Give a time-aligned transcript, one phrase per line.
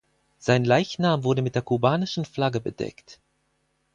[0.39, 3.19] Sein Leichnam wurde mit der kubanischen Flagge bedeckt.